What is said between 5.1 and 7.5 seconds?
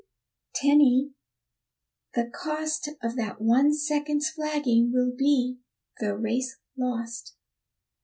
be the race lost.